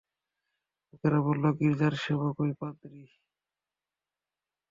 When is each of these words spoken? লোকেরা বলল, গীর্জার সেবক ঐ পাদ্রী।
লোকেরা 0.87 1.19
বলল, 1.27 1.43
গীর্জার 1.59 1.93
সেবক 2.03 2.37
ঐ 2.39 2.47
পাদ্রী। 2.59 3.03